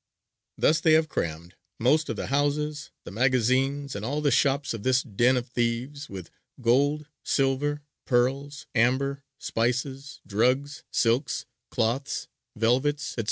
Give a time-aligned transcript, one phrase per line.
[0.57, 4.81] Thus they have crammed most of the houses, the magazines, and all the shops of
[4.81, 13.15] this Den of Thieves with gold, silver, pearls, amber, spices, drugs, silks, cloths, velvets, &c.